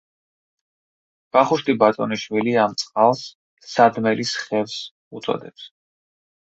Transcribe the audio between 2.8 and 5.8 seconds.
წყალს „სადმელის ხევს“ უწოდებს.